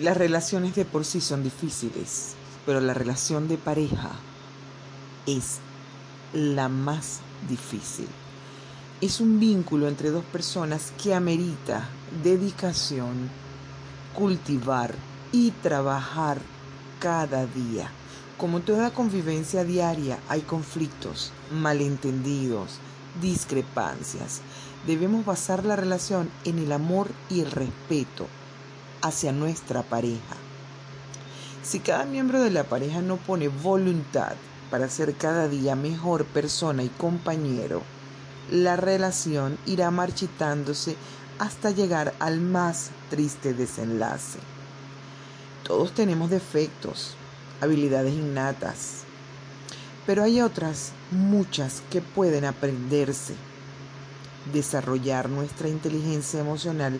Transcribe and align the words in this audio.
Las 0.00 0.16
relaciones 0.16 0.74
de 0.74 0.86
por 0.86 1.04
sí 1.04 1.20
son 1.20 1.42
difíciles, 1.42 2.32
pero 2.64 2.80
la 2.80 2.94
relación 2.94 3.46
de 3.46 3.58
pareja 3.58 4.12
es 5.26 5.58
la 6.32 6.70
más 6.70 7.20
difícil. 7.46 8.08
Es 9.02 9.20
un 9.20 9.38
vínculo 9.38 9.88
entre 9.88 10.10
dos 10.10 10.24
personas 10.24 10.94
que 11.02 11.14
amerita 11.14 11.90
dedicación, 12.24 13.28
cultivar 14.14 14.94
y 15.30 15.50
trabajar 15.50 16.38
cada 16.98 17.44
día. 17.44 17.90
Como 18.38 18.60
toda 18.60 18.94
convivencia 18.94 19.62
diaria 19.62 20.18
hay 20.30 20.40
conflictos, 20.40 21.32
malentendidos, 21.50 22.78
discrepancias. 23.20 24.40
Debemos 24.86 25.26
basar 25.26 25.66
la 25.66 25.76
relación 25.76 26.30
en 26.46 26.58
el 26.60 26.72
amor 26.72 27.10
y 27.28 27.40
el 27.40 27.50
respeto 27.50 28.26
hacia 29.02 29.32
nuestra 29.32 29.82
pareja. 29.82 30.36
Si 31.62 31.80
cada 31.80 32.04
miembro 32.04 32.40
de 32.40 32.50
la 32.50 32.64
pareja 32.64 33.02
no 33.02 33.16
pone 33.18 33.48
voluntad 33.48 34.34
para 34.70 34.88
ser 34.88 35.14
cada 35.14 35.48
día 35.48 35.76
mejor 35.76 36.24
persona 36.24 36.82
y 36.82 36.88
compañero, 36.88 37.82
la 38.50 38.76
relación 38.76 39.58
irá 39.66 39.90
marchitándose 39.90 40.96
hasta 41.38 41.70
llegar 41.70 42.14
al 42.18 42.40
más 42.40 42.90
triste 43.10 43.54
desenlace. 43.54 44.38
Todos 45.62 45.92
tenemos 45.92 46.30
defectos, 46.30 47.14
habilidades 47.60 48.14
innatas, 48.14 49.02
pero 50.06 50.24
hay 50.24 50.40
otras, 50.40 50.92
muchas, 51.10 51.82
que 51.90 52.00
pueden 52.00 52.44
aprenderse. 52.44 53.34
Desarrollar 54.52 55.28
nuestra 55.28 55.68
inteligencia 55.68 56.40
emocional 56.40 56.98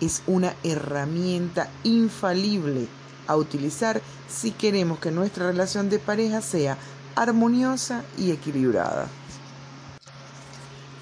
es 0.00 0.22
una 0.26 0.54
herramienta 0.62 1.68
infalible 1.84 2.88
a 3.26 3.36
utilizar 3.36 4.00
si 4.28 4.50
queremos 4.50 4.98
que 4.98 5.10
nuestra 5.10 5.46
relación 5.46 5.88
de 5.90 5.98
pareja 5.98 6.40
sea 6.40 6.76
armoniosa 7.14 8.04
y 8.16 8.30
equilibrada. 8.30 9.08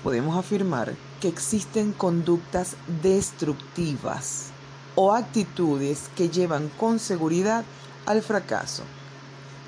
Podemos 0.02 0.36
afirmar 0.36 0.94
que 1.20 1.28
existen 1.28 1.92
conductas 1.92 2.76
destructivas 3.02 4.46
o 4.94 5.12
actitudes 5.12 6.10
que 6.16 6.28
llevan 6.28 6.68
con 6.78 6.98
seguridad 6.98 7.64
al 8.06 8.22
fracaso. 8.22 8.82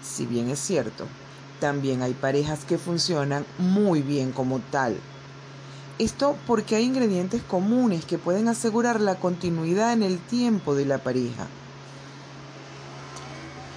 Si 0.03 0.27
bien 0.27 0.49
es 0.51 0.59
cierto, 0.59 1.07
también 1.61 2.03
hay 2.03 2.15
parejas 2.15 2.65
que 2.65 2.79
funcionan 2.79 3.45
muy 3.59 4.03
bien 4.03 4.33
como 4.33 4.61
tal. 4.61 4.97
Esto 6.01 6.39
porque 6.47 6.77
hay 6.77 6.85
ingredientes 6.85 7.43
comunes 7.43 8.07
que 8.07 8.17
pueden 8.17 8.49
asegurar 8.49 9.03
la 9.03 9.17
continuidad 9.17 9.93
en 9.93 10.03
el 10.03 10.19
tiempo 10.19 10.75
de 10.75 10.87
la 10.87 10.97
pareja. 10.97 11.47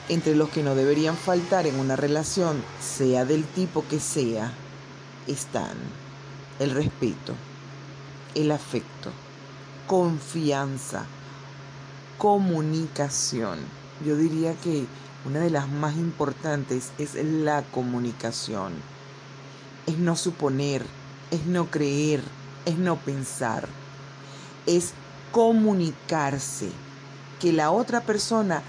Entre 0.08 0.34
los 0.34 0.48
que 0.48 0.64
no 0.64 0.74
deberían 0.74 1.18
faltar 1.18 1.68
en 1.68 1.78
una 1.78 1.98
relación, 1.98 2.64
sea 2.80 3.26
del 3.26 3.44
tipo 3.44 3.84
que 3.90 4.00
sea, 4.00 4.54
están 5.28 5.76
el 6.60 6.72
respeto, 6.72 7.34
el 8.36 8.52
afecto, 8.52 9.12
confianza, 9.86 11.06
comunicación. 12.18 13.60
Yo 14.06 14.16
diría 14.16 14.54
que 14.64 14.86
una 15.26 15.42
de 15.42 15.50
las 15.50 15.68
más 15.68 15.98
importantes 15.98 16.94
es 16.98 17.16
la 17.16 17.64
comunicación. 17.64 18.72
Es 19.88 19.98
no 19.98 20.16
suponer, 20.16 20.86
es 21.34 21.48
no 21.48 21.72
creer, 21.72 22.22
es 22.66 22.78
no 22.78 22.96
pensar. 22.96 23.68
Es 24.68 24.94
comunicarse. 25.32 26.70
Que 27.40 27.52
la 27.52 27.72
otra 27.72 28.02
persona 28.02 28.62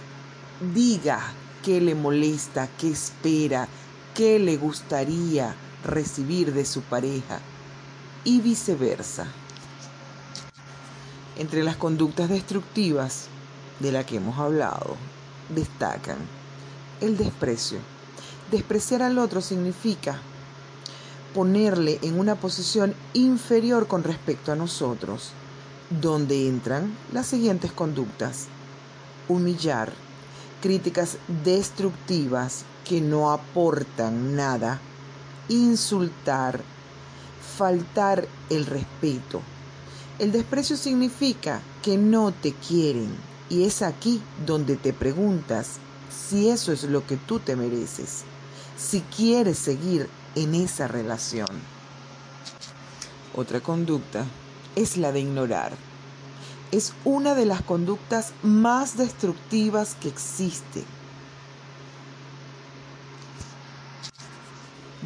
diga 0.75 1.21
qué 1.63 1.81
le 1.83 1.95
molesta, 1.95 2.69
qué 2.79 2.91
espera, 2.91 3.69
qué 4.15 4.39
le 4.39 4.57
gustaría 4.57 5.55
recibir 5.85 6.55
de 6.55 6.65
su 6.65 6.81
pareja 6.81 7.39
y 8.25 8.41
viceversa. 8.41 9.27
Entre 11.37 11.63
las 11.63 11.77
conductas 11.77 12.31
destructivas 12.31 13.27
de 13.81 13.93
la 13.93 14.07
que 14.07 14.17
hemos 14.17 14.39
hablado, 14.39 14.97
destacan 15.55 16.17
el 17.03 17.19
desprecio. 17.19 17.79
Despreciar 18.51 19.03
al 19.03 19.19
otro 19.19 19.43
significa 19.43 20.19
ponerle 21.35 21.99
en 22.03 22.19
una 22.19 22.37
posición 22.37 22.95
inferior 23.13 23.89
con 23.89 24.05
respecto 24.05 24.53
a 24.53 24.57
nosotros, 24.57 25.33
donde 25.91 26.49
entran 26.49 26.97
las 27.13 27.27
siguientes 27.27 27.73
conductas. 27.73 28.47
Humillar, 29.29 29.93
críticas 30.63 31.19
destructivas 31.45 32.65
que 32.85 33.01
no 33.01 33.33
aportan 33.33 34.37
nada, 34.37 34.81
insultar, 35.49 36.63
faltar 37.59 38.27
el 38.49 38.65
respeto. 38.65 39.43
El 40.19 40.31
desprecio 40.31 40.77
significa 40.77 41.61
que 41.83 41.99
no 41.99 42.33
te 42.33 42.53
quieren 42.53 43.15
y 43.51 43.65
es 43.65 43.83
aquí 43.83 44.23
donde 44.47 44.77
te 44.77 44.93
preguntas 44.93 45.79
si 46.11 46.49
eso 46.49 46.73
es 46.73 46.85
lo 46.85 47.05
que 47.07 47.17
tú 47.17 47.41
te 47.41 47.57
mereces, 47.57 48.23
si 48.77 49.01
quieres 49.01 49.59
seguir 49.59 50.09
en 50.35 50.55
esa 50.55 50.89
relación. 50.89 51.49
Otra 53.35 53.61
conducta 53.61 54.25
es 54.77 54.97
la 54.97 55.13
de 55.13 55.21
ignorar. 55.21 55.73
Es 56.71 56.93
una 57.05 57.35
de 57.35 57.47
las 57.47 57.63
conductas 57.63 58.33
más 58.43 58.97
destructivas 58.97 59.97
que 60.01 60.09
existe. 60.09 60.85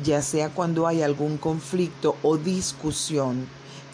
Ya 0.05 0.23
sea 0.23 0.51
cuando 0.51 0.87
hay 0.87 1.03
algún 1.03 1.39
conflicto 1.39 2.17
o 2.23 2.37
discusión 2.37 3.47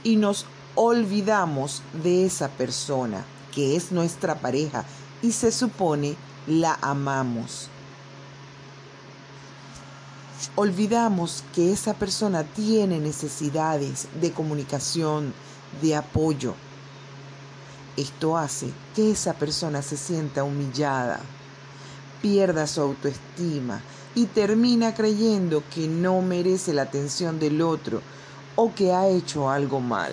y 0.02 0.16
nos 0.16 0.46
olvidamos 0.74 1.82
de 2.02 2.26
esa 2.26 2.48
persona 2.48 3.24
que 3.54 3.76
es 3.76 3.92
nuestra 3.92 4.34
pareja 4.34 4.84
y 5.22 5.32
se 5.32 5.50
supone 5.50 6.16
la 6.46 6.78
amamos. 6.82 7.70
Olvidamos 10.56 11.42
que 11.52 11.72
esa 11.72 11.94
persona 11.94 12.44
tiene 12.44 13.00
necesidades 13.00 14.06
de 14.20 14.30
comunicación, 14.30 15.34
de 15.82 15.96
apoyo. 15.96 16.54
Esto 17.96 18.38
hace 18.38 18.70
que 18.94 19.10
esa 19.10 19.32
persona 19.34 19.82
se 19.82 19.96
sienta 19.96 20.44
humillada, 20.44 21.18
pierda 22.22 22.68
su 22.68 22.82
autoestima 22.82 23.80
y 24.14 24.26
termina 24.26 24.94
creyendo 24.94 25.64
que 25.74 25.88
no 25.88 26.22
merece 26.22 26.72
la 26.72 26.82
atención 26.82 27.40
del 27.40 27.60
otro 27.60 28.00
o 28.54 28.72
que 28.72 28.92
ha 28.92 29.08
hecho 29.08 29.50
algo 29.50 29.80
mal. 29.80 30.12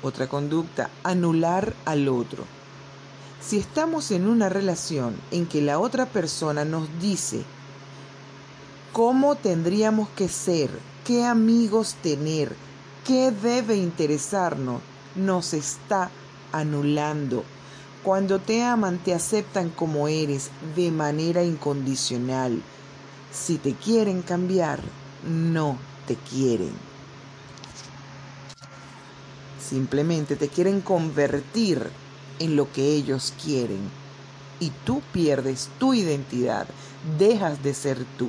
Otra 0.00 0.28
conducta, 0.28 0.90
anular 1.02 1.74
al 1.84 2.06
otro. 2.06 2.44
Si 3.40 3.58
estamos 3.58 4.12
en 4.12 4.28
una 4.28 4.48
relación 4.48 5.16
en 5.32 5.46
que 5.46 5.60
la 5.60 5.80
otra 5.80 6.06
persona 6.06 6.64
nos 6.64 6.86
dice 7.00 7.44
cómo 8.92 9.36
tendríamos 9.36 10.08
que 10.10 10.28
ser, 10.28 10.70
qué 11.06 11.24
amigos 11.24 11.96
tener, 12.02 12.54
qué 13.06 13.30
debe 13.30 13.76
interesarnos, 13.76 14.82
nos 15.14 15.54
está 15.54 16.10
anulando. 16.52 17.44
Cuando 18.02 18.38
te 18.38 18.62
aman, 18.62 18.98
te 18.98 19.14
aceptan 19.14 19.70
como 19.70 20.08
eres 20.08 20.50
de 20.76 20.90
manera 20.90 21.42
incondicional. 21.42 22.62
Si 23.32 23.56
te 23.56 23.74
quieren 23.74 24.22
cambiar, 24.22 24.80
no 25.26 25.78
te 26.06 26.16
quieren. 26.16 26.72
Simplemente 29.60 30.36
te 30.36 30.48
quieren 30.48 30.80
convertir 30.82 31.88
en 32.40 32.56
lo 32.56 32.70
que 32.72 32.94
ellos 32.94 33.32
quieren 33.42 33.80
y 34.60 34.70
tú 34.84 35.00
pierdes 35.12 35.70
tu 35.78 35.94
identidad, 35.94 36.66
dejas 37.18 37.62
de 37.62 37.72
ser 37.72 38.04
tú. 38.18 38.28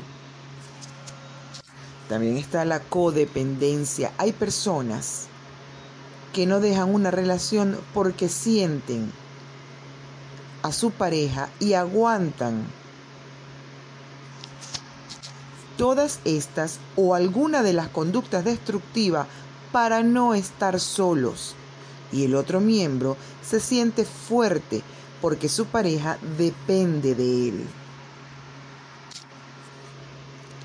También 2.14 2.38
está 2.38 2.64
la 2.64 2.80
codependencia. 2.80 4.12
Hay 4.20 4.34
personas 4.34 5.24
que 6.32 6.46
no 6.46 6.60
dejan 6.60 6.94
una 6.94 7.10
relación 7.10 7.76
porque 7.92 8.30
sienten 8.30 9.12
a 10.62 10.72
su 10.72 10.92
pareja 10.92 11.50
y 11.60 11.74
aguantan 11.74 12.68
todas 15.76 16.20
estas 16.24 16.78
o 16.96 17.16
alguna 17.16 17.64
de 17.64 17.74
las 17.74 17.88
conductas 17.88 18.46
destructivas 18.46 19.26
para 19.72 20.04
no 20.04 20.36
estar 20.36 20.80
solos 20.80 21.56
y 22.12 22.26
el 22.26 22.36
otro 22.36 22.62
miembro 22.62 23.18
se 23.42 23.60
siente 23.60 24.06
fuerte 24.06 24.84
porque 25.20 25.50
su 25.50 25.66
pareja 25.66 26.20
depende 26.38 27.16
de 27.16 27.50
él. 27.50 27.68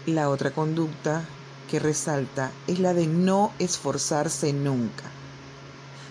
La 0.04 0.28
otra 0.28 0.50
conducta 0.50 1.26
que 1.68 1.78
resalta 1.78 2.50
es 2.66 2.80
la 2.80 2.94
de 2.94 3.06
no 3.06 3.52
esforzarse 3.60 4.52
nunca. 4.52 5.04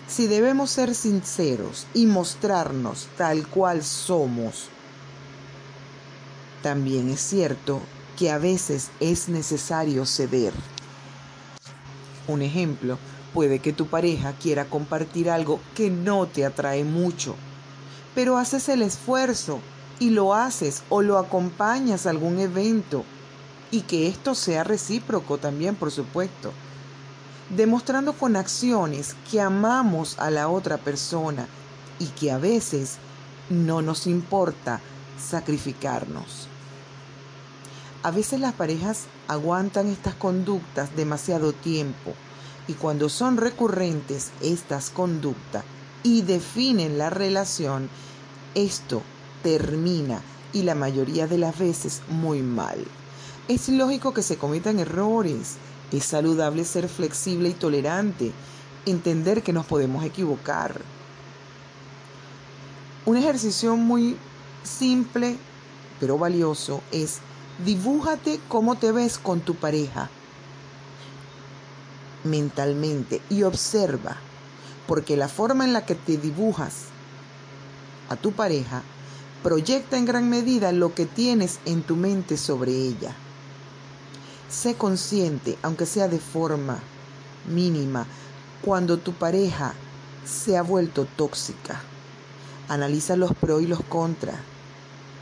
Si 0.06 0.26
debemos 0.26 0.70
ser 0.70 0.94
sinceros 0.94 1.86
y 1.92 2.06
mostrarnos 2.06 3.08
tal 3.18 3.46
cual 3.46 3.84
somos, 3.84 4.68
también 6.62 7.10
es 7.10 7.20
cierto 7.20 7.82
que 8.16 8.30
a 8.30 8.38
veces 8.38 8.88
es 9.00 9.28
necesario 9.28 10.06
ceder. 10.06 10.54
Un 12.26 12.40
ejemplo, 12.40 12.98
puede 13.34 13.58
que 13.58 13.74
tu 13.74 13.86
pareja 13.86 14.32
quiera 14.32 14.64
compartir 14.64 15.28
algo 15.30 15.60
que 15.74 15.90
no 15.90 16.26
te 16.26 16.46
atrae 16.46 16.84
mucho, 16.84 17.36
pero 18.14 18.38
haces 18.38 18.68
el 18.70 18.82
esfuerzo 18.82 19.60
y 19.98 20.10
lo 20.10 20.34
haces 20.34 20.82
o 20.88 21.02
lo 21.02 21.18
acompañas 21.18 22.06
a 22.06 22.10
algún 22.10 22.38
evento 22.38 23.04
y 23.70 23.82
que 23.82 24.08
esto 24.08 24.34
sea 24.34 24.64
recíproco 24.64 25.38
también, 25.38 25.74
por 25.74 25.90
supuesto, 25.90 26.52
demostrando 27.50 28.12
con 28.12 28.36
acciones 28.36 29.14
que 29.30 29.40
amamos 29.40 30.18
a 30.18 30.30
la 30.30 30.48
otra 30.48 30.78
persona 30.78 31.46
y 31.98 32.06
que 32.06 32.30
a 32.30 32.38
veces 32.38 32.96
no 33.50 33.82
nos 33.82 34.06
importa 34.06 34.80
sacrificarnos. 35.18 36.48
A 38.02 38.10
veces 38.10 38.40
las 38.40 38.54
parejas 38.54 39.04
aguantan 39.26 39.88
estas 39.88 40.14
conductas 40.14 40.94
demasiado 40.94 41.52
tiempo 41.52 42.14
y 42.68 42.74
cuando 42.74 43.08
son 43.08 43.36
recurrentes 43.36 44.30
estas 44.40 44.90
conductas 44.90 45.64
y 46.02 46.22
definen 46.22 46.96
la 46.98 47.10
relación, 47.10 47.88
esto 48.54 49.02
termina 49.42 50.20
y 50.52 50.62
la 50.62 50.74
mayoría 50.74 51.26
de 51.26 51.38
las 51.38 51.58
veces 51.58 52.02
muy 52.08 52.42
mal. 52.42 52.84
Es 53.48 53.68
lógico 53.68 54.12
que 54.12 54.22
se 54.22 54.36
cometan 54.36 54.78
errores, 54.78 55.56
es 55.90 56.04
saludable 56.04 56.64
ser 56.64 56.88
flexible 56.88 57.48
y 57.48 57.54
tolerante, 57.54 58.32
entender 58.86 59.42
que 59.42 59.52
nos 59.52 59.66
podemos 59.66 60.04
equivocar. 60.04 60.80
Un 63.06 63.16
ejercicio 63.16 63.74
muy 63.76 64.16
simple 64.62 65.38
pero 66.00 66.18
valioso 66.18 66.82
es 66.92 67.18
dibújate 67.64 68.40
cómo 68.48 68.76
te 68.76 68.92
ves 68.92 69.18
con 69.18 69.40
tu 69.40 69.54
pareja 69.54 70.10
mentalmente 72.24 73.20
y 73.30 73.42
observa, 73.42 74.16
porque 74.86 75.16
la 75.16 75.28
forma 75.28 75.64
en 75.64 75.72
la 75.72 75.86
que 75.86 75.94
te 75.94 76.16
dibujas 76.16 76.86
a 78.08 78.16
tu 78.16 78.32
pareja 78.32 78.82
proyecta 79.42 79.96
en 79.96 80.04
gran 80.04 80.28
medida 80.28 80.72
lo 80.72 80.94
que 80.94 81.06
tienes 81.06 81.60
en 81.64 81.82
tu 81.82 81.96
mente 81.96 82.36
sobre 82.36 82.72
ella. 82.72 83.14
Sé 84.48 84.76
consciente, 84.76 85.58
aunque 85.62 85.84
sea 85.84 86.08
de 86.08 86.18
forma 86.18 86.80
mínima, 87.46 88.06
cuando 88.62 88.98
tu 88.98 89.12
pareja 89.12 89.74
se 90.24 90.56
ha 90.56 90.62
vuelto 90.62 91.04
tóxica. 91.04 91.80
Analiza 92.68 93.16
los 93.16 93.34
pros 93.34 93.62
y 93.62 93.66
los 93.66 93.82
contras 93.82 94.36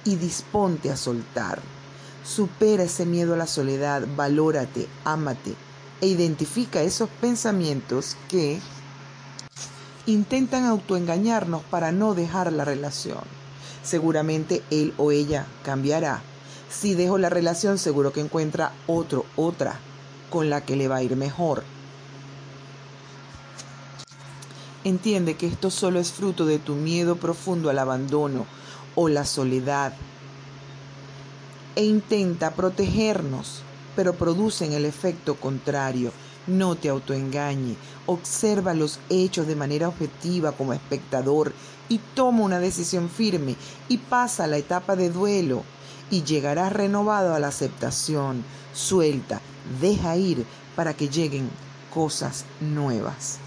y 0.05 0.17
disponte 0.17 0.90
a 0.90 0.96
soltar. 0.96 1.61
Supera 2.25 2.84
ese 2.84 3.05
miedo 3.05 3.34
a 3.34 3.37
la 3.37 3.46
soledad, 3.46 4.06
valórate, 4.17 4.88
ámate 5.05 5.55
e 6.00 6.06
identifica 6.06 6.82
esos 6.82 7.08
pensamientos 7.20 8.17
que 8.28 8.61
intentan 10.06 10.64
autoengañarnos 10.67 11.62
para 11.64 11.90
no 11.90 12.14
dejar 12.14 12.52
la 12.52 12.64
relación. 12.64 13.25
Seguramente 13.82 14.62
él 14.70 14.94
o 14.99 15.11
ella 15.11 15.46
cambiará. 15.64 16.23
Si 16.70 16.94
dejo 16.94 17.18
la 17.18 17.30
relación, 17.30 17.78
seguro 17.78 18.12
que 18.12 18.20
encuentra 18.20 18.72
otro, 18.86 19.24
otra, 19.36 19.78
con 20.30 20.50
la 20.50 20.62
que 20.62 20.76
le 20.76 20.88
va 20.88 20.96
a 20.96 21.02
ir 21.02 21.16
mejor. 21.16 21.62
Entiende 24.84 25.36
que 25.36 25.46
esto 25.46 25.70
solo 25.70 25.98
es 25.98 26.12
fruto 26.12 26.46
de 26.46 26.58
tu 26.58 26.74
miedo 26.74 27.16
profundo 27.16 27.70
al 27.70 27.78
abandono 27.78 28.46
o 28.94 29.08
la 29.08 29.24
soledad 29.24 29.92
e 31.74 31.84
intenta 31.84 32.54
protegernos, 32.54 33.62
pero 33.94 34.14
producen 34.14 34.72
el 34.72 34.84
efecto 34.84 35.34
contrario. 35.36 36.12
No 36.46 36.76
te 36.76 36.88
autoengañe, 36.88 37.76
observa 38.06 38.74
los 38.74 39.00
hechos 39.10 39.46
de 39.46 39.56
manera 39.56 39.88
objetiva 39.88 40.52
como 40.52 40.72
espectador 40.72 41.52
y 41.88 41.98
toma 42.14 42.44
una 42.44 42.60
decisión 42.60 43.10
firme 43.10 43.56
y 43.88 43.98
pasa 43.98 44.44
a 44.44 44.46
la 44.46 44.56
etapa 44.56 44.94
de 44.94 45.10
duelo 45.10 45.64
y 46.11 46.23
llegarás 46.23 46.73
renovado 46.73 47.35
a 47.35 47.41
la 47.41 47.49
aceptación. 47.49 48.44
Suelta, 48.73 49.41
deja 49.81 50.17
ir 50.17 50.47
para 50.75 50.94
que 50.94 51.08
lleguen 51.08 51.50
cosas 51.93 52.44
nuevas. 52.61 53.38